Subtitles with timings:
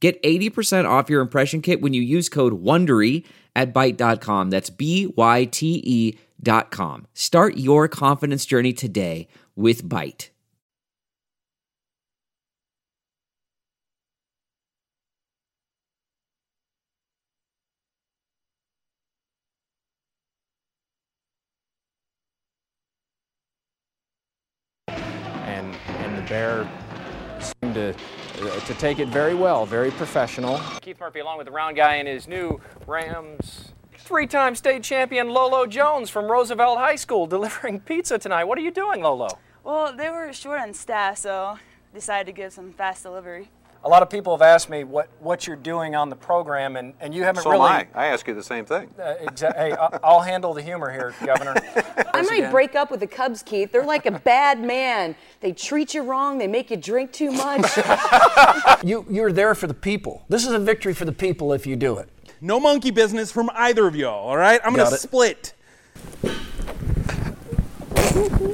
[0.00, 3.24] Get 80% off your impression kit when you use code WONDERY
[3.56, 4.50] at Byte.com.
[4.50, 7.06] That's B-Y-T-E dot com.
[7.14, 10.30] Start your confidence journey today with Byte.
[25.48, 26.68] and and the bear
[27.74, 27.94] to
[28.40, 30.60] uh, to take it very well, very professional.
[30.80, 33.72] Keith Murphy, along with the round guy and his new Rams.
[33.96, 38.44] Three-time state champion Lolo Jones from Roosevelt High School delivering pizza tonight.
[38.44, 39.28] What are you doing, Lolo?
[39.64, 41.58] Well, they were short on staff, so
[41.92, 43.50] decided to give some fast delivery.
[43.84, 46.92] A lot of people have asked me what, what you're doing on the program, and,
[47.00, 47.70] and you haven't So really.
[47.70, 47.94] am I.
[47.94, 48.90] I ask you the same thing.
[48.98, 51.54] Uh, exa- hey, I- I'll handle the humor here, Governor.
[52.12, 53.70] I might break up with the Cubs, Keith.
[53.70, 55.14] They're like a bad man.
[55.40, 56.38] They treat you wrong.
[56.38, 57.66] They make you drink too much.
[58.84, 60.22] You, you're there for the people.
[60.28, 62.08] This is a victory for the people if you do it.
[62.40, 64.60] No monkey business from either of y'all, all right?
[64.64, 65.00] I'm gonna it.
[65.00, 65.52] split.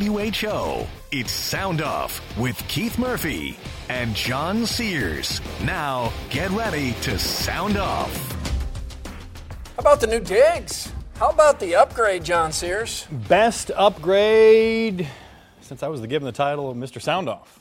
[0.00, 3.56] WHO, it's Sound Off with Keith Murphy
[3.88, 5.40] and John Sears.
[5.64, 8.14] Now, get ready to sound off.
[9.04, 10.92] How about the new digs?
[11.16, 13.06] How about the upgrade, John Sears?
[13.10, 15.08] Best upgrade
[15.62, 17.00] since I was given the title of Mr.
[17.00, 17.58] Sound Off.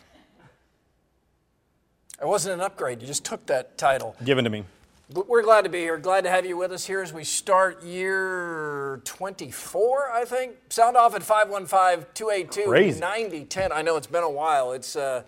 [2.22, 3.02] It wasn't an upgrade.
[3.02, 4.16] You just took that title.
[4.26, 4.66] Given to me.
[5.14, 6.00] But We're glad to be here.
[6.00, 10.56] Glad to have you with us here as we start year 24, I think.
[10.70, 13.00] Sound off at 515 282 Crazy.
[13.00, 13.72] 9010.
[13.72, 14.72] I know it's been a while.
[14.72, 15.22] It's, uh,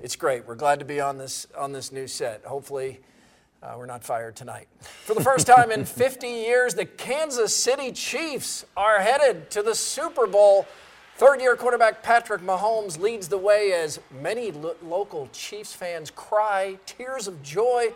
[0.00, 0.46] it's great.
[0.46, 2.44] We're glad to be on this, on this new set.
[2.44, 3.00] Hopefully,
[3.64, 4.68] uh, we're not fired tonight.
[4.80, 9.74] For the first time in 50 years, the Kansas City Chiefs are headed to the
[9.74, 10.68] Super Bowl.
[11.16, 16.78] Third year quarterback Patrick Mahomes leads the way as many lo- local Chiefs fans cry
[16.86, 17.92] tears of joy.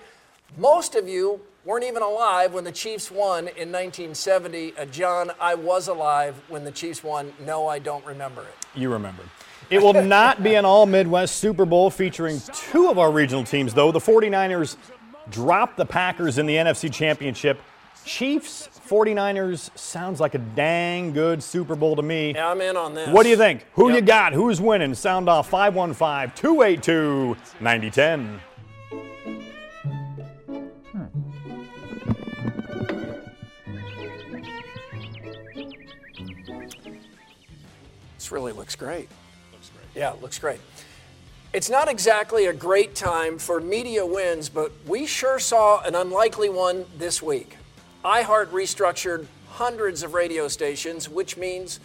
[0.57, 4.77] Most of you weren't even alive when the Chiefs won in 1970.
[4.77, 7.33] Uh, John, I was alive when the Chiefs won.
[7.45, 8.79] No, I don't remember it.
[8.79, 9.23] You remember.
[9.69, 13.73] It will not be an all Midwest Super Bowl featuring two of our regional teams,
[13.73, 13.93] though.
[13.93, 14.77] The 49ers
[15.31, 17.61] dropped the Packers in the NFC Championship.
[18.05, 22.33] Chiefs 49ers sounds like a dang good Super Bowl to me.
[22.35, 23.09] Yeah, I'm in on this.
[23.11, 23.65] What do you think?
[23.75, 23.95] Who Yep.
[23.97, 24.33] you got?
[24.33, 24.95] Who's winning?
[24.95, 28.41] Sound off 515 282 9010.
[38.31, 39.09] This really looks great.
[39.51, 39.87] Looks great.
[39.93, 40.61] Yeah, it looks great.
[41.53, 46.49] It's not exactly a great time for media wins, but we sure saw an unlikely
[46.49, 47.57] one this week.
[48.05, 51.81] iHeart restructured hundreds of radio stations, which means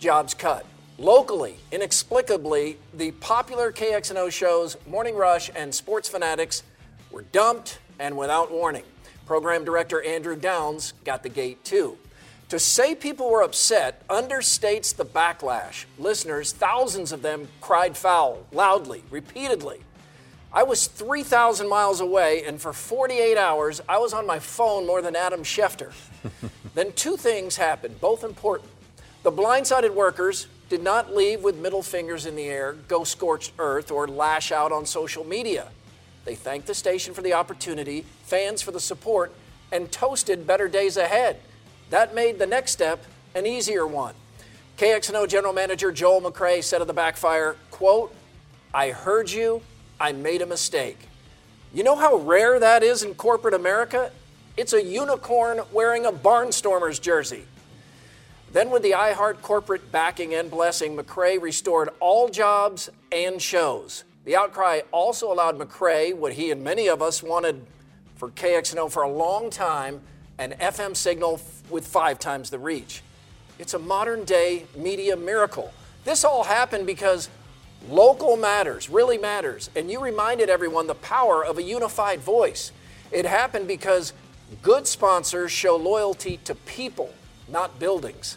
[0.00, 0.64] jobs cut.
[0.96, 6.62] Locally, inexplicably, the popular KXNO shows Morning Rush and Sports Fanatics
[7.10, 8.84] were dumped and without warning.
[9.26, 11.98] Program director Andrew Downs got the gate too.
[12.52, 15.86] To say people were upset understates the backlash.
[15.98, 19.80] Listeners, thousands of them cried foul, loudly, repeatedly.
[20.52, 25.00] I was 3,000 miles away, and for 48 hours, I was on my phone more
[25.00, 25.94] than Adam Schefter.
[26.74, 28.68] then two things happened, both important.
[29.22, 33.90] The blindsided workers did not leave with middle fingers in the air, go scorched earth,
[33.90, 35.68] or lash out on social media.
[36.26, 39.32] They thanked the station for the opportunity, fans for the support,
[39.72, 41.40] and toasted better days ahead.
[41.92, 43.04] That made the next step
[43.34, 44.14] an easier one.
[44.78, 48.14] KXNO General Manager Joel McRae said of the backfire, quote,
[48.72, 49.60] I heard you,
[50.00, 50.96] I made a mistake.
[51.74, 54.10] You know how rare that is in corporate America?
[54.56, 57.44] It's a unicorn wearing a Barnstormers jersey.
[58.54, 64.04] Then, with the iHeart corporate backing and blessing, McRae restored all jobs and shows.
[64.24, 67.66] The outcry also allowed McRae what he and many of us wanted
[68.16, 70.00] for KXNO for a long time
[70.38, 71.40] an FM signal
[71.70, 73.02] with five times the reach.
[73.58, 75.72] It's a modern day media miracle.
[76.04, 77.28] This all happened because
[77.88, 79.70] Local matters, really matters.
[79.74, 82.72] And you reminded everyone the power of a unified voice.
[83.10, 84.12] It happened because
[84.62, 87.12] good sponsors show loyalty to people,
[87.48, 88.36] not buildings.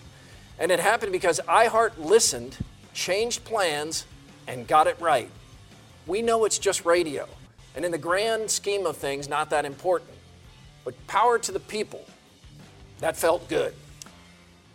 [0.58, 2.58] And it happened because iHeart listened,
[2.94, 4.06] changed plans,
[4.48, 5.30] and got it right.
[6.08, 7.28] We know it's just radio,
[7.76, 10.12] and in the grand scheme of things, not that important.
[10.84, 12.06] But power to the people,
[13.00, 13.74] that felt good.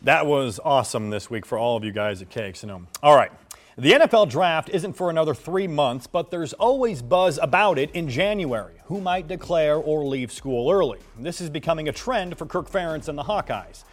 [0.03, 2.87] That was awesome this week for all of you guys at KXNO.
[3.03, 3.31] All right.
[3.77, 8.09] The NFL draft isn't for another three months, but there's always buzz about it in
[8.09, 8.75] January.
[8.87, 10.99] Who might declare or leave school early?
[11.19, 13.85] This is becoming a trend for Kirk Ferentz and the Hawkeyes.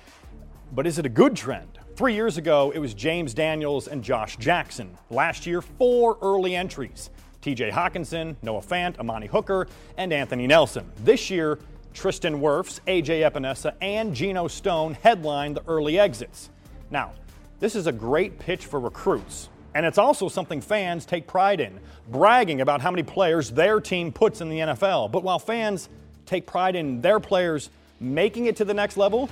[0.74, 1.80] But is it a good trend?
[1.96, 4.98] Three years ago, it was James Daniels and Josh Jackson.
[5.10, 7.10] Last year, four early entries
[7.42, 10.92] TJ Hockenson, Noah Fant, Amani Hooker, and Anthony Nelson.
[11.04, 11.60] This year,
[11.98, 16.52] Tristan Wirfs, AJ Epenesa, and Geno Stone headline the early exits.
[16.92, 17.14] Now,
[17.60, 21.80] this is a great pitch for recruits, and it's also something fans take pride in,
[22.10, 25.12] bragging about how many players their team puts in the NFL.
[25.12, 25.90] But while fans
[26.28, 29.28] take pride in their players making it to the next level,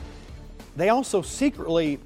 [0.76, 2.00] they also secretly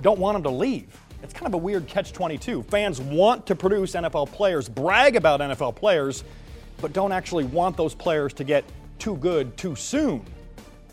[0.00, 0.98] don't want them to leave.
[1.22, 2.62] It's kind of a weird catch 22.
[2.62, 6.24] Fans want to produce NFL players, brag about NFL players,
[6.80, 8.64] but don't actually want those players to get
[9.00, 10.22] too good too soon.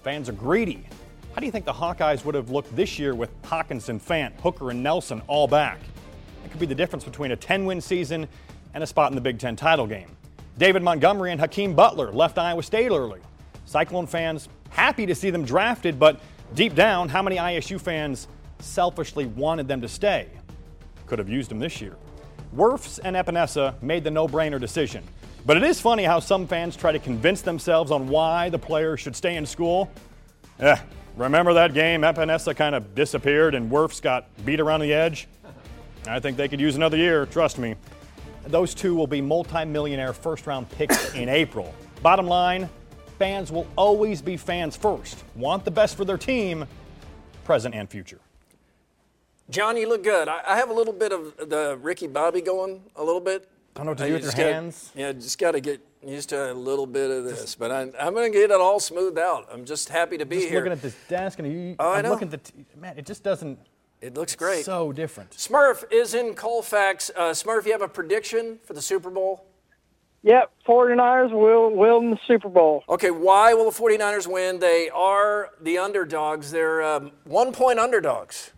[0.02, 0.86] Fans are greedy.
[1.34, 4.72] How do you think the Hawkeyes would have looked this year with Hockenson, Fant, Hooker,
[4.72, 5.80] and Nelson all back?
[6.44, 8.28] It could be the difference between a 10 win season
[8.74, 10.08] and a spot in the Big Ten title game.
[10.58, 13.20] David Montgomery and Hakeem Butler left Iowa State early.
[13.66, 16.20] Cyclone fans happy to see them drafted, but
[16.56, 18.28] deep down, how many ISU fans
[18.60, 20.28] selfishly wanted them to stay?
[21.06, 21.96] Could have used them this year.
[22.56, 25.04] Wirfs and Epenesa made the no brainer decision.
[25.48, 28.98] But it is funny how some fans try to convince themselves on why the player
[28.98, 29.90] should stay in school.
[30.60, 30.76] Eh,
[31.16, 32.02] remember that game?
[32.02, 35.30] Epenesa kind of disappeared and Wirfs got beat around the edge?
[36.06, 37.76] I think they could use another year, trust me.
[38.48, 41.74] Those two will be multi-millionaire first round picks in April.
[42.02, 42.68] Bottom line,
[43.18, 45.24] fans will always be fans first.
[45.34, 46.66] Want the best for their team,
[47.46, 48.20] present and future.
[49.50, 50.28] John, you look good.
[50.28, 53.50] I have a little bit of the Ricky Bobby going a little bit.
[53.78, 54.92] I don't know what to do you with your just gotta- hands.
[54.96, 57.54] yeah, just got to get used to a little bit of this.
[57.56, 59.48] But I, I'm going to get it all smoothed out.
[59.52, 60.44] I'm just happy to be here.
[60.46, 60.60] Just here.
[60.62, 62.10] looking at this desk and you, Oh, I I'm know.
[62.12, 62.98] looking at the t- man.
[62.98, 63.60] It just doesn't.
[64.02, 64.66] it looks great.
[64.66, 65.32] So different.
[65.32, 67.12] Smurf is in Colfax.
[67.16, 69.46] Uh, Smurf, you have a prediction for the Super Bowl?
[70.24, 72.84] Yep, 49ers will will win the Super Bowl.
[72.90, 74.60] Okay, why will the 49ers win?
[74.60, 76.50] They are the underdogs.
[76.52, 78.52] They're um, one point underdogs.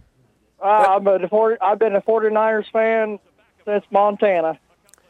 [0.63, 0.65] Uh,
[0.98, 3.19] I'm a, 40, I've been a 49ers fan
[3.65, 4.57] since Montana.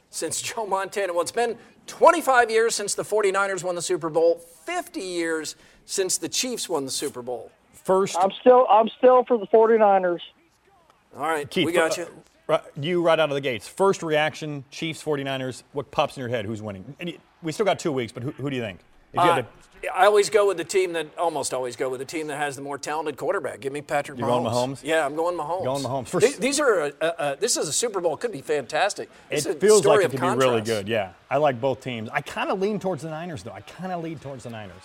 [0.10, 1.14] Since Joe Montana.
[1.14, 1.58] Well, it's been
[1.88, 6.86] 25 years since the 49ers won the Super Bowl, 50 years since the Chiefs won
[6.86, 7.52] the Super Bowl.
[7.74, 10.20] First, I'm still I'm still for the 49ers.
[11.16, 12.04] All right, Keith, we got you.
[12.04, 12.08] uh,
[12.48, 13.68] right- you right out of the gates.
[13.68, 15.64] First reaction: Chiefs, 49ers.
[15.74, 16.46] What pops in your head?
[16.46, 16.96] Who's winning?
[17.00, 18.82] And you, we still got two weeks, but who, who do you think?
[19.14, 21.90] If you Uh, had to- I always go with the team that almost always go
[21.90, 23.62] with the team that has the more talented quarterback.
[23.62, 24.52] Give me Patrick You're Mahomes.
[24.52, 24.80] going Mahomes?
[24.84, 25.64] Yeah, I'm going Mahomes.
[25.64, 26.08] Going Mahomes.
[26.08, 28.14] For- These, these are a, a, a, this is a Super Bowl.
[28.16, 29.10] It could be fantastic.
[29.30, 30.88] It's it a feels story like it could be really good.
[30.88, 32.10] Yeah, I like both teams.
[32.12, 33.54] I kind of lean towards the Niners, though.
[33.54, 34.84] I kind of lean towards the Niners.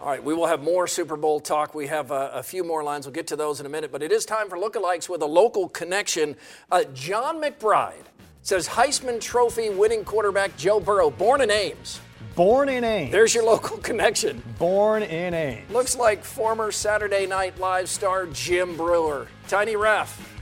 [0.00, 1.74] All right, we will have more Super Bowl talk.
[1.74, 3.06] We have uh, a few more lines.
[3.06, 3.90] We'll get to those in a minute.
[3.90, 6.36] But it is time for lookalikes with a local connection.
[6.70, 8.04] Uh, John McBride
[8.42, 12.00] says Heisman Trophy winning quarterback Joe Burrow, born in Ames.
[12.38, 13.10] Born in Ames.
[13.10, 14.40] There's your local connection.
[14.60, 15.68] Born in Ames.
[15.72, 19.26] Looks like former Saturday Night Live star Jim Breuer.
[19.48, 20.38] Tiny ref.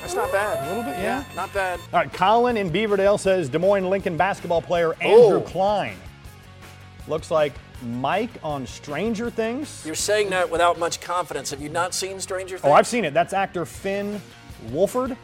[0.00, 0.64] That's not bad.
[0.64, 1.24] A little bit, yeah.
[1.36, 1.78] Not bad.
[1.92, 5.24] All right, Colin in Beaverdale says Des Moines Lincoln basketball player oh.
[5.24, 5.42] Andrew Oh.
[5.42, 5.96] Klein.
[7.06, 9.82] Looks like Mike on Stranger Things.
[9.84, 11.50] You're saying that without much confidence.
[11.50, 12.70] Have you not seen Stranger Things?
[12.70, 13.12] Oh, I've seen it.
[13.12, 14.22] That's actor Finn
[14.70, 15.10] Wolford.
[15.10, 15.18] Am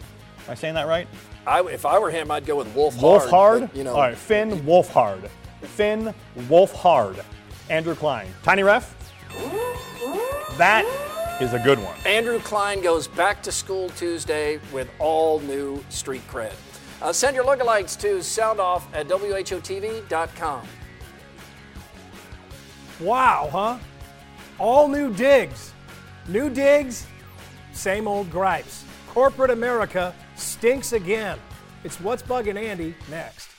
[0.46, 1.08] I saying that right?
[1.46, 3.62] I, if I were him, I'd go with Wolf Wolf Hard.
[3.62, 5.28] but, You know, All right, Finn Wolfhard.
[5.62, 6.14] Finn
[6.48, 7.24] Wolfhard.
[7.70, 8.26] Andrew Klein.
[8.42, 8.94] Tiny ref.
[10.58, 10.84] That
[11.40, 11.94] is a good one.
[12.06, 16.52] Andrew Klein goes back to school Tuesday with all new street cred.
[17.00, 20.66] Uh, send your lookalikes to soundoff at whotv.com.
[23.00, 23.78] Wow, huh?
[24.58, 25.72] All new digs.
[26.28, 27.06] New digs,
[27.72, 28.84] same old gripes.
[29.08, 30.14] Corporate America
[30.62, 31.36] stinks again.
[31.82, 33.51] It's What's Bugging Andy next.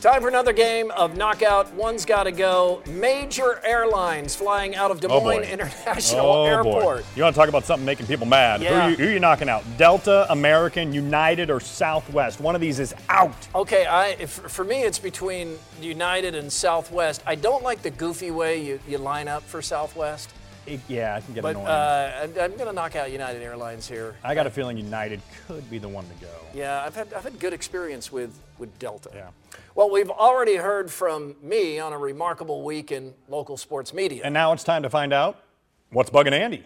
[0.00, 1.70] Time for another game of knockout.
[1.74, 2.82] One's got to go.
[2.88, 5.48] Major airlines flying out of Des Oh, Moines boy.
[5.52, 6.82] International Oh, Airport.
[6.82, 7.02] boy.
[7.14, 8.62] You want to talk about something making people mad?
[8.62, 8.70] Yeah.
[8.70, 9.62] Who, are you, who are you knocking out?
[9.76, 12.40] Delta, American, United, or Southwest?
[12.40, 13.36] One of these is out.
[13.54, 17.22] Okay, I if, for me it's between United and Southwest.
[17.26, 20.30] I don't like the goofy way you, you line up for Southwest,
[20.66, 21.66] It- yeah, I can get but annoying.
[21.66, 24.14] uh, I'm, I'm going to knock out United Airlines here.
[24.24, 26.32] I got a feeling United could be the one to go.
[26.54, 29.10] Yeah, I've had I've had good experience with with Delta.
[29.14, 29.28] Yeah.
[29.74, 34.22] Well, we've already heard from me on a remarkable week in local sports media.
[34.24, 35.42] And now it's time to find out
[35.90, 36.64] what's bugging Andy.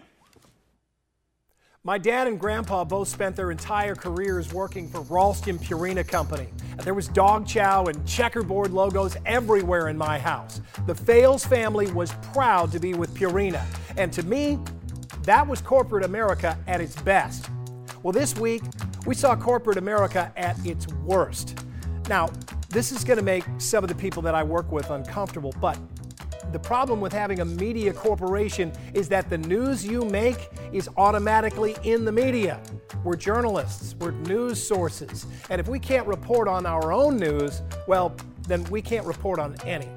[1.83, 6.47] My dad and grandpa both spent their entire careers working for Ralston Purina Company.
[6.83, 10.61] There was dog chow and checkerboard logos everywhere in my house.
[10.87, 13.63] The Fales family was proud to be with Purina.
[13.97, 14.57] And to me,
[15.25, 17.49] that was corporate America at its best.
[18.01, 18.63] Well, this week,
[19.05, 21.59] we saw corporate America at its worst.
[22.09, 22.29] Now,
[22.75, 25.79] this is going to make some of the people that I work with uncomfortable, but
[26.51, 31.77] the problem with having a media corporation is that the news you make is automatically
[31.83, 32.59] in the media.
[33.05, 38.13] We're journalists, we're news sources, and if we can't report on our own news, well,
[38.45, 39.87] then we can't report on any.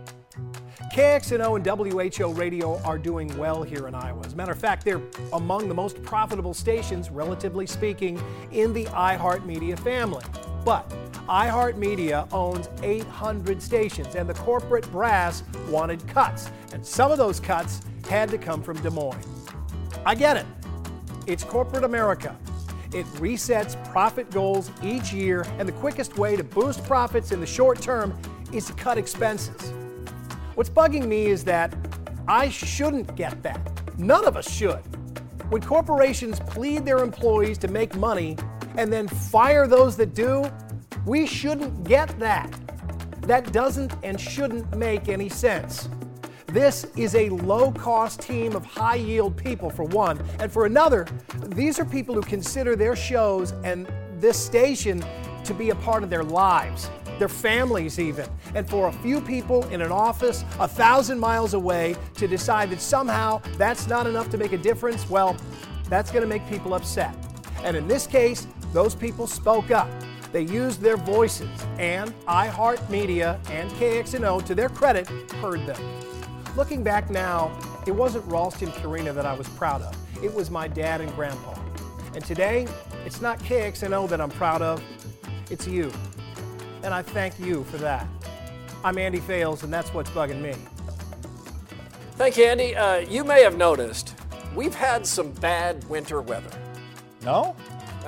[0.95, 4.23] KXNO and WHO Radio are doing well here in Iowa.
[4.25, 8.85] As a matter of fact, they're among the most profitable stations, relatively speaking, in the
[8.85, 10.25] iHeartMedia family.
[10.65, 10.93] But
[11.29, 16.51] iHeartMedia owns 800 stations, and the corporate brass wanted cuts.
[16.73, 19.25] And some of those cuts had to come from Des Moines.
[20.07, 20.47] I get it.
[21.27, 22.37] It's corporate America.
[22.95, 27.47] It resets profit goals each year, and the quickest way to boost profits in the
[27.47, 28.19] short term
[28.51, 29.75] is to cut expenses.
[30.55, 31.75] What's bugging me is that
[32.27, 33.99] I shouldn't get that.
[33.99, 34.81] None of us should.
[35.51, 38.39] When corporations plead their employees to make money
[38.79, 40.51] and then fire those that do,
[41.09, 42.55] we shouldn't get that.
[43.23, 45.89] That doesn't and shouldn't make any sense.
[46.49, 50.23] This is a low cost team of high yield people, for one.
[50.39, 51.07] And for another,
[51.47, 55.03] these are people who consider their shows and this station
[55.45, 58.29] to be a part of their lives, their families, even.
[58.55, 62.83] And for a few people in an office a thousand miles away to decide that
[62.83, 65.37] somehow that's not enough to make a difference, well,
[65.89, 67.15] that's going to make people upset.
[67.63, 69.89] And in this case, those people spoke up.
[70.33, 75.09] They used their voices, and iHeartMedia and KXNO, to their credit,
[75.41, 75.83] heard them.
[76.57, 77.57] Looking back now,
[77.87, 79.97] it wasn't Ralston Purina that I was proud of.
[80.23, 81.59] It was my dad and grandpa.
[82.15, 82.67] And today,
[83.07, 84.83] it's not KXNO that I'm proud of,
[85.51, 85.91] it's you.
[86.83, 88.07] And I thank you for that.
[88.85, 90.55] I'm Andy Fales, and that's what's bugging me.
[92.13, 92.77] Thank you, Andy.
[92.77, 94.15] Uh, you may have noticed
[94.55, 96.51] we've had some bad winter weather.
[97.23, 97.57] No?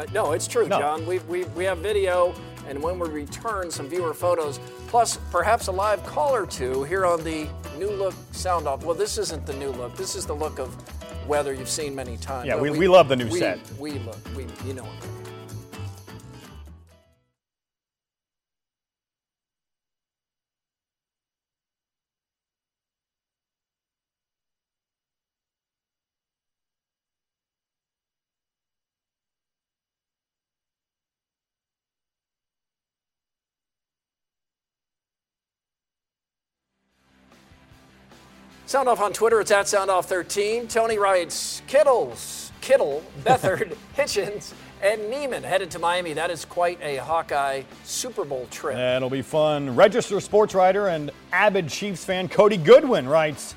[0.00, 0.78] Uh, no, it's true, No.
[0.78, 1.07] John.
[1.07, 2.35] We, we, we have video,
[2.66, 7.04] and when we return, some viewer photos, plus perhaps a live call or two here
[7.04, 7.47] on the
[7.78, 8.83] new look sound off.
[8.83, 9.95] Well, this isn't the new look.
[9.97, 10.75] This is the look of
[11.28, 12.47] weather you've seen many times.
[12.47, 13.59] Yeah, But we- we love the new we- set.
[13.78, 14.88] We look, we, you know.
[38.71, 39.41] Sound off on Twitter.
[39.41, 40.69] It's at SoundOff13.
[40.69, 46.12] Tony writes Kittles, Kittle, Beathard, Hitchens, and Niemann headed to Miami.
[46.12, 48.77] That is quite a Hawkeye Super Bowl trip.
[48.77, 49.75] That'll be fun.
[49.75, 53.57] Register sports writer and avid Chiefs fan Cody Goodwin writes,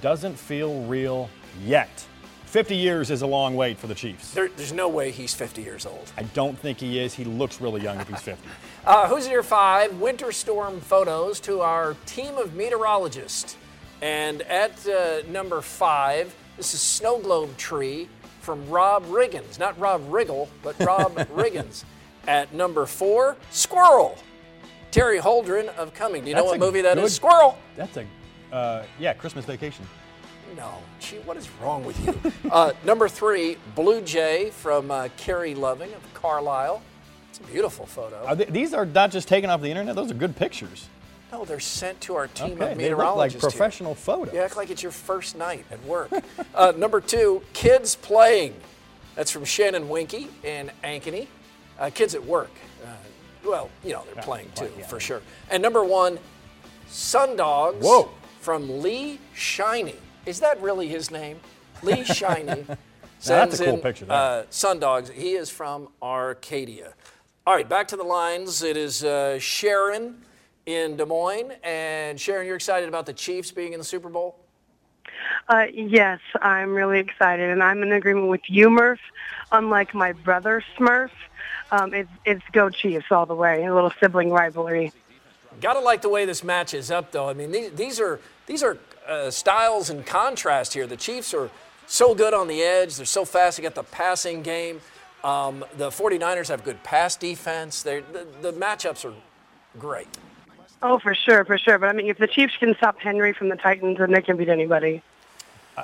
[0.00, 1.30] doesn't feel real
[1.64, 2.04] yet.
[2.46, 4.34] 50 years is a long wait for the Chiefs.
[4.34, 6.10] There, there's no way he's 50 years old.
[6.18, 7.14] I don't think he is.
[7.14, 8.48] He looks really young if he's 50.
[8.84, 13.56] Uh, who's in your five winter storm photos to our team of meteorologists?
[14.02, 18.08] And at uh, number five, this is Snow Globe Tree
[18.40, 19.58] from Rob Riggins.
[19.60, 21.84] Not Rob Riggle, but Rob Riggins.
[22.26, 24.18] At number four, Squirrel.
[24.90, 26.22] Terry Holdren of Corning.
[26.24, 27.04] Do you know what movie that is?
[27.04, 27.58] good- Squirrel.
[27.76, 28.06] That's a,
[28.52, 29.86] uh, yeah, Christmas vacation.
[30.56, 32.32] No, gee, what is wrong with you?
[32.50, 36.82] uh, number three, Blue Jay from uh, Carrie Loving of Carlisle.
[37.30, 38.22] It's a beautiful photo.
[38.26, 40.88] Are they, these are not just taken off the internet, those are good pictures.
[41.32, 43.40] No, they're sent to our team Okay, of they look like meteorologists.
[43.42, 43.50] here.
[43.50, 44.34] professional photos.
[44.34, 46.10] You act like it's your first night at work.
[46.54, 48.54] uh, number two, kids playing.
[49.14, 51.28] That's from Shannon Winky in Ankeny.
[51.78, 52.50] Uh, kids at work.
[52.84, 52.88] Uh,
[53.48, 55.22] well, you know, they're playing too, for sure.
[55.50, 56.18] And number one,
[56.90, 58.10] Sundogs Whoa.
[58.40, 59.96] from Lee Shiny.
[60.26, 61.40] Is that really his name?
[61.82, 62.66] Lee Shiny.
[63.24, 64.06] that's a cool in, picture.
[64.08, 65.10] Uh, Sundogs.
[65.10, 66.92] He is from Arcadia.
[67.46, 68.62] All right, back to the lines.
[68.62, 70.22] It is uh, Sharon
[70.66, 71.52] in Des Moines.
[71.62, 74.36] And Sharon, you're excited about the Chiefs being in the Super Bowl?
[75.48, 79.00] Uh, yes, I'm really excited, and I'm in agreement with you, Murph.
[79.50, 81.10] Unlike my brother Smurf,
[81.70, 83.64] um, it's, it's go Chiefs all the way.
[83.64, 84.92] A little sibling rivalry.
[85.60, 87.28] Gotta like the way this matches up, though.
[87.28, 90.86] I mean, these, these are these are uh, styles and contrast here.
[90.86, 91.50] The Chiefs are
[91.86, 92.96] so good on the edge.
[92.96, 93.56] They're so fast.
[93.56, 94.80] They got the passing game.
[95.22, 97.82] Um, the 49ers have good pass defense.
[97.82, 99.14] They're, the, the matchups are
[99.78, 100.08] great.
[100.82, 101.78] Oh, for sure, for sure.
[101.78, 104.36] But I mean, if the Chiefs can stop Henry from the Titans, then they can
[104.36, 105.02] beat anybody.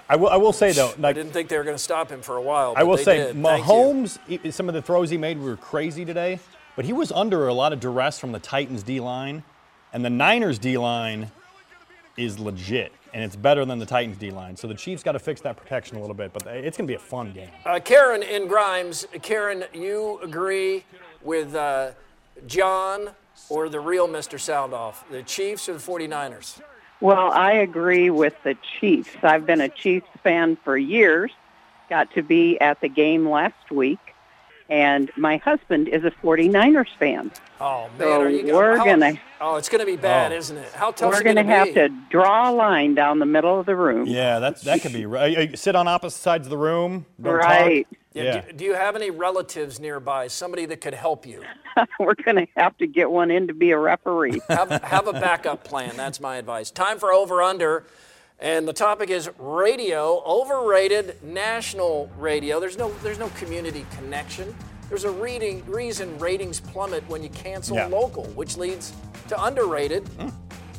[0.09, 2.21] I will, I will say though, I didn't think they were going to stop him
[2.21, 2.75] for a while.
[2.76, 3.37] I will they say did.
[3.37, 6.40] Mahomes, he- some of the throws he made were crazy today,
[6.76, 9.45] but he was under a lot of duress from the Titans D line,
[9.93, 11.31] and the Niners D line
[12.19, 14.57] is legit, and it's better than the Titans D line.
[14.57, 16.90] So the Chiefs got to fix that protection a little bit, but it's going to
[16.90, 17.49] be a fun game.
[17.64, 19.07] Uh, Karen in Grimes.
[19.23, 20.85] Karen, you agree
[21.23, 21.93] with uh,
[22.47, 23.09] John
[23.49, 24.38] or the real Mr.
[24.38, 24.97] Soundoff?
[25.11, 26.61] The Chiefs or the 49ers?
[27.00, 29.11] Well, I agree with the Chiefs.
[29.23, 31.30] I've been a Chiefs fan for years.
[31.88, 33.99] Got to be at the game last week,
[34.68, 37.30] and my husband is a 49ers fan.
[37.61, 40.37] Oh man, So are you we're gonna- Oh, it's going to be bad, Oh.
[40.37, 40.73] isn't it?
[40.73, 43.26] How tough We're is it going to gonna have to draw a line down the
[43.26, 44.07] middle of the room.
[44.07, 45.52] Yeah, that that could be right.
[45.54, 47.07] Uh, Sit on opposite sides of the room.
[47.23, 47.87] Don't Right.
[47.88, 47.99] Talk.
[48.12, 48.41] Yeah, Yeah.
[48.41, 50.29] Do, do you have any relatives nearby?
[50.29, 51.43] Somebody that could help you?
[52.00, 54.41] We're going to have to get one in to be a referee.
[54.49, 55.97] Have, have a backup plan.
[55.97, 56.71] That's my advice.
[56.71, 57.85] Time for over under.
[58.41, 62.61] And the topic is radio, overrated national radio.
[62.61, 64.55] There's no there's no community connection.
[64.88, 67.87] There's a reading reason ratings plummet when you cancel Yeah.
[67.87, 68.93] local, which leads
[69.29, 70.07] to underrated.
[70.21, 70.29] Hmm.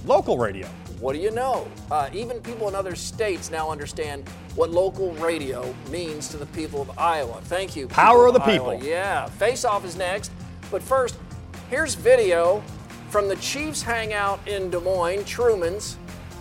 [0.06, 0.68] Local radio.
[1.00, 1.68] What do you know?
[1.90, 6.82] Uh, even people in other states now understand what local radio means to the people
[6.82, 7.40] of Iowa.
[7.46, 7.88] Thank you.
[7.88, 8.52] Power of the Iowa.
[8.76, 8.84] people.
[8.90, 9.28] Yeah.
[9.28, 10.32] Face off is next.
[10.72, 11.16] But first,
[11.70, 12.62] here's video
[13.10, 15.98] from the Chiefs hangout in Des Moines, Truman's.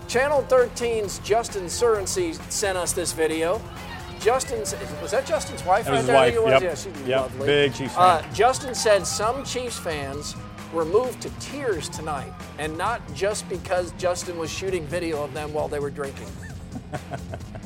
[0.09, 3.61] Channel 13's Justin Surrency sent us this video.
[4.21, 6.43] Justin's was that Justin's wife That right was his there?
[6.43, 6.62] Wife, yep.
[6.62, 7.47] Yeah, she's Yep, lovely.
[7.47, 8.35] big Chiefs Uh, fan.
[8.35, 10.35] Justin said some Chiefs fans
[10.72, 15.52] were moved to tears tonight, and not just because Justin was shooting video of them
[15.52, 16.28] while they were drinking.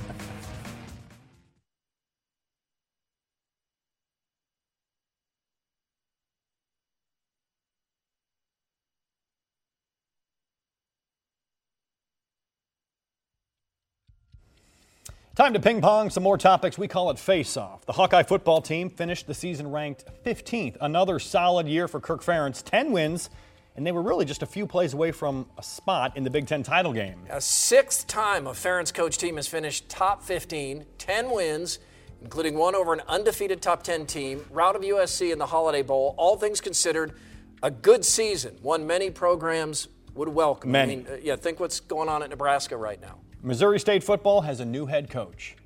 [15.35, 16.77] Time to ping pong some more topics.
[16.77, 17.87] We call it face off.
[17.87, 20.77] The Hawkeye football team finished the season ranked 15th.
[20.79, 22.63] Another solid year for Kirk Ferentz.
[22.63, 23.31] 10 wins,
[23.75, 26.47] and they were really just a few plays away from a spot in the Big
[26.47, 27.19] Ten title game.
[27.31, 31.79] A sixth time a Ferentz coach team has finished top 15, 10 wins,
[32.21, 36.15] including one over an undefeated top 10 team, route of USC in the Holiday Bowl.
[36.19, 37.15] All things considered,
[37.63, 40.73] a good season, one many programs would welcome.
[40.73, 40.93] Many.
[40.93, 43.22] I mean, uh, yeah, think what's going on at Nebraska right now.
[43.43, 45.57] Missouri State football has a new head coach,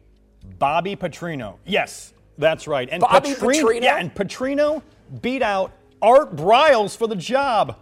[0.59, 1.59] Bobby Petrino.
[1.67, 2.89] Yes, that's right.
[2.91, 3.83] And Bobby Petrino?
[3.83, 4.83] Yeah, and Petrino
[5.21, 7.77] beat out Art Briles for the job.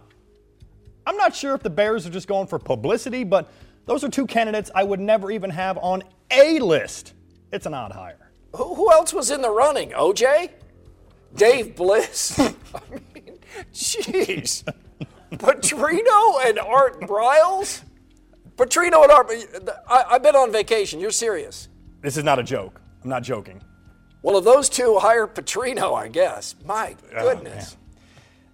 [1.07, 3.49] I'm not sure if the Bears are just going for publicity, but
[3.85, 7.13] those are two candidates I would never even have on a list.
[7.53, 8.31] It's an odd hire.
[8.55, 9.91] Who, who else was in the running?
[9.91, 10.49] OJ?
[11.35, 12.37] Dave Bliss?
[12.39, 12.53] I
[13.13, 13.39] mean,
[13.73, 14.63] jeez.
[15.31, 17.83] Petrino and Art Briles?
[18.55, 19.31] Petrino and Art.
[19.87, 20.99] I, I've been on vacation.
[20.99, 21.69] You're serious.
[22.01, 22.81] This is not a joke.
[23.03, 23.61] I'm not joking.
[24.21, 26.55] Well, if those two hire Petrino, I guess.
[26.65, 27.77] My oh, goodness.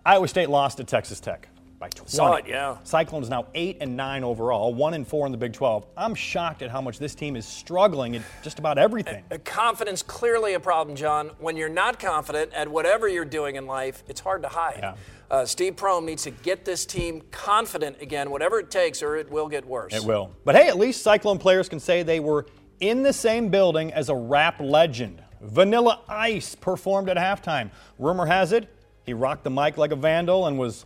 [0.06, 1.48] Iowa State lost to Texas Tech
[1.82, 2.12] by 20.
[2.12, 2.78] Saw it, yeah.
[2.84, 5.88] Cyclones now 8 and 9 overall, 1 and 4 in the Big 12.
[5.98, 9.24] I'm shocked at how much this team is struggling at just about everything.
[9.32, 11.32] Uh, Confidence clearly a problem, John.
[11.40, 14.80] When you're not confident at whatever you're doing in life, it's hard to hide.
[14.80, 14.96] Yeah.
[15.32, 19.32] Uh, Steve Prohm needs to get this team confident again, whatever it takes, or it
[19.32, 19.94] will get worse.
[19.94, 20.32] It will.
[20.46, 22.46] But hey, at least Cyclone players can say they were
[22.80, 25.24] in the same building as a rap legend.
[25.42, 27.72] Vanilla Ice performed at halftime.
[27.98, 28.70] Rumor has it
[29.06, 30.86] he rocked the mic like a vandal and was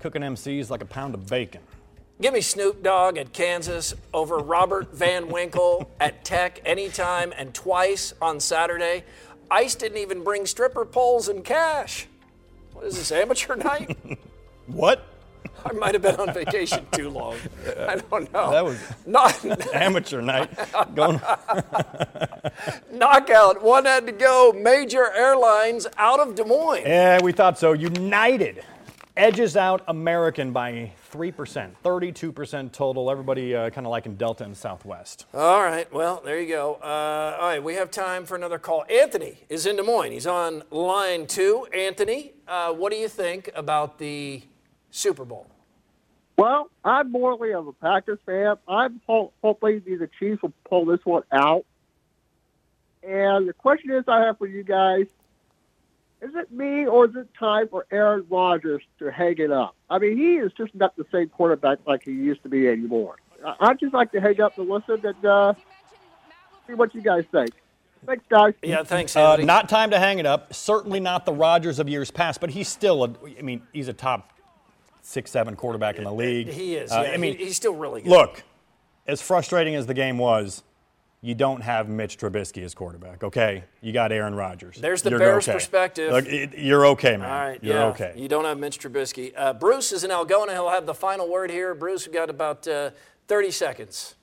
[0.00, 1.60] cooking MCs like a pound of bacon.
[2.20, 8.14] Give me Snoop Dogg at Kansas over Robert Van Winkle at Tech anytime and twice
[8.22, 9.04] on Saturday.
[9.50, 12.06] Ice didn't even bring stripper poles and cash.
[12.72, 13.96] What is this, amateur night?
[14.66, 15.06] What?
[15.64, 17.36] I might have been on vacation too long.
[17.86, 18.50] I don't know.
[18.50, 20.50] That was Not amateur night.
[20.96, 21.20] Going.
[22.92, 23.62] knockout.
[23.62, 24.52] One had to go.
[24.52, 26.82] Major airlines out of Des Moines.
[26.84, 27.74] Yeah, we thought so.
[27.74, 28.64] United
[29.16, 33.10] edges out American by 3%, 32% total.
[33.10, 35.26] Everybody uh, kind of liking Delta and Southwest.
[35.32, 35.90] All right.
[35.92, 36.74] Well, there you go.
[36.82, 37.62] Uh, all right.
[37.62, 38.84] We have time for another call.
[38.90, 40.12] Anthony is in Des Moines.
[40.12, 41.66] He's on line two.
[41.74, 44.42] Anthony, uh, what do you think about the
[44.90, 45.46] Super Bowl?
[46.38, 48.56] Well, I'm morally of a Packers fan.
[48.68, 51.64] I'm ho- hoping the Chiefs will pull this one out.
[53.02, 55.06] And the question is, I have for you guys:
[56.26, 59.76] Is it me, or is it time for Aaron Rodgers to hang it up?
[59.88, 63.16] I mean, he is just not the same quarterback like he used to be anymore.
[63.44, 65.54] I- I'd just like to hang up and listen and uh,
[66.66, 67.50] see what you guys think.
[68.06, 68.54] Thanks, guys.
[68.62, 69.44] Yeah, thanks, Uh, Andy.
[69.44, 70.52] not time to hang it up.
[70.54, 73.10] Certainly not the Rodgers of years past, but he's still a.
[73.38, 74.32] I mean, he's a top
[75.02, 76.48] six, seven quarterback in the league.
[76.48, 76.90] He is.
[76.92, 78.10] Uh, yeah, I mean, he's still really good.
[78.10, 78.42] look,
[79.06, 80.62] as frustrating as the game was,
[81.22, 83.24] you don't have Mitch Trubisky as quarterback.
[83.24, 84.76] Okay, you got Aaron Rodgers.
[84.76, 85.54] There's the You're Bears' okay.
[85.56, 86.12] perspective.
[86.12, 87.30] Look, it- you're okay, man.
[87.30, 87.84] All right, You're yeah.
[87.86, 88.12] okay.
[88.16, 89.32] You don't have Mitch Trubisky.
[89.36, 90.52] Uh, Bruce is in Algona.
[90.52, 91.74] He'll have the final word here.
[91.74, 92.90] Bruce, we've got about uh,
[93.28, 94.14] 30 seconds.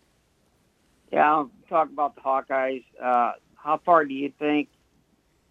[1.12, 2.84] Yeah, I'll talk about the Hawkeyes.
[3.01, 4.69] Uh, how far do you think?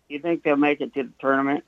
[0.08, 1.64] Do you think they'll make it to the tournament?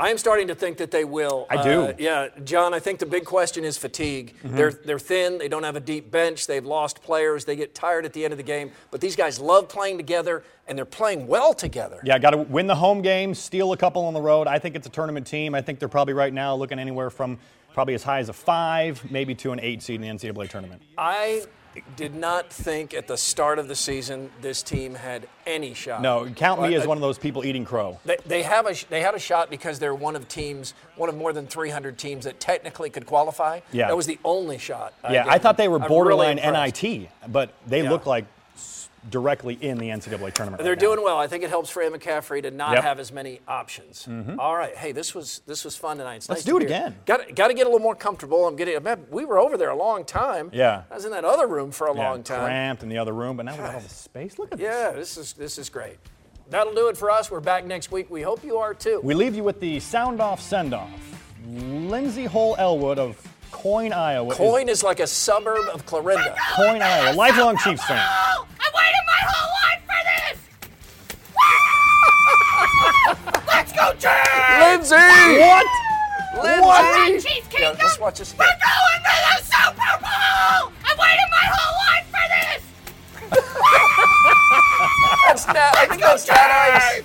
[0.00, 1.46] I am starting to think that they will.
[1.50, 1.82] I do.
[1.82, 2.72] Uh, yeah, John.
[2.72, 4.34] I think the big question is fatigue.
[4.42, 4.56] Mhm.
[4.56, 5.36] They're they're thin.
[5.36, 6.46] They don't have a deep bench.
[6.46, 7.44] They've lost players.
[7.44, 8.72] They get tired at the end of the game.
[8.90, 12.00] But these guys love playing together, and they're playing well together.
[12.02, 14.46] Yeah, got to win the home game, steal a couple on the road.
[14.46, 15.54] I think it's a tournament team.
[15.54, 17.38] I think they're probably right now looking anywhere from
[17.74, 20.80] probably as high as a five, maybe to an eight seed in the NCAA tournament.
[20.96, 21.42] I
[21.96, 26.02] did not think at the start of the season this team had any shot.
[26.02, 27.98] No, count me Uh, as one of those people eating crow.
[28.04, 31.16] They, they have a they had a shot because they're one of teams, one of
[31.16, 33.60] more than 300 teams that technically could qualify.
[33.72, 33.86] Yeah.
[33.88, 34.94] that was the only shot.
[35.08, 36.36] Yeah, I thought they were I'm really borderline.
[36.36, 37.90] NIT, but they Yeah.
[37.90, 38.24] look like
[39.08, 40.62] directly in the NCAA tournament.
[40.62, 40.88] They're right now.
[40.94, 41.18] doing well.
[41.18, 42.82] I think it helps Fran McCaffery to not Yep.
[42.84, 44.04] have as many options.
[44.06, 44.38] Mhm.
[44.38, 46.16] All right, hey, this was this was fun tonight.
[46.16, 46.96] It's Let's nice do to it again.
[47.06, 48.46] Got got to get a little more comfortable.
[48.46, 48.82] I'm getting.
[48.82, 50.50] man, We were over there a long time.
[50.52, 50.82] Yeah.
[50.90, 52.44] I was in that other room for a Yeah, long time.
[52.44, 54.38] cramped in the other room, but now we got all the space.
[54.38, 54.64] Look at this.
[54.64, 55.96] Yeah, this is this is great.
[56.50, 57.30] That'll do it for us.
[57.30, 58.10] We're back next week.
[58.10, 59.00] We hope you are too.
[59.02, 60.90] We leave you with the sound off send off.
[61.46, 63.16] Lindsay Hole Elwood of
[63.50, 64.34] Coin, Iowa.
[64.34, 66.34] is- is like a suburb of Clarinda.
[66.54, 67.14] Coin, Iowa.
[67.14, 68.04] Lifelong Chiefs fan.
[68.70, 70.38] I waited my whole life for this!
[73.46, 74.58] Let's go, Chiefs!
[74.60, 75.40] Lindsay!
[75.40, 75.66] What?
[76.42, 76.60] Lindsay!
[76.62, 76.84] What?
[77.20, 77.76] Chiefs Yeah, Kingdom!
[77.82, 80.72] let's watch this We're going to the Super Bowl!
[80.84, 82.62] I waited my whole life for this!
[85.26, 85.72] That's Nat.
[85.76, 87.02] I think that's Nat I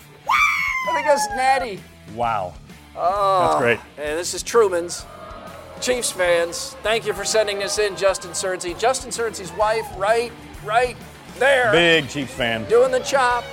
[0.94, 1.80] think that's Natty.
[2.14, 2.54] Wow.
[2.96, 3.80] Oh, That's great.
[3.98, 5.06] And this is Truman's.
[5.82, 8.78] Chiefs fans, thank you for sending this in, Justin Surrency.
[8.80, 10.32] Justin Surrency's wife, right,
[10.64, 10.96] right
[11.40, 12.68] there, Big Chiefs fan.
[12.70, 13.44] doing the chop.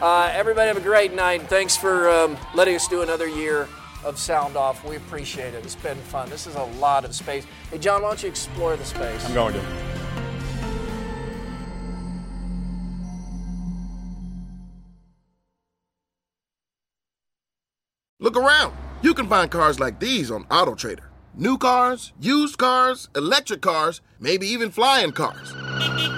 [0.00, 1.42] Uh, everybody have a great night.
[1.48, 3.68] Thanks for um, letting us do another year
[4.04, 4.84] of Sound Off.
[4.84, 5.64] We appreciate it.
[5.64, 6.30] It's been fun.
[6.30, 7.44] This is a lot of space.
[7.70, 9.24] Hey, John, why don't you explore the space?
[9.26, 9.62] I'm going to.
[18.20, 18.74] Look around.
[19.00, 21.04] You can find cars like these on AutoTrader.
[21.34, 26.17] New cars, used cars, electric cars, maybe even flying cars.